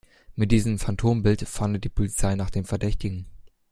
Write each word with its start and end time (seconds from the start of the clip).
Mit 0.35 0.51
diesem 0.51 0.79
Phantombild 0.79 1.47
fahndet 1.47 1.83
die 1.83 1.89
Polizei 1.89 2.33
nach 2.33 2.49
dem 2.49 2.65
Verdächtigen. 2.65 3.27